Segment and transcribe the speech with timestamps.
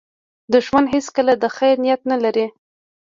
[0.53, 2.45] دښمن هیڅکله د خیر نیت نه لري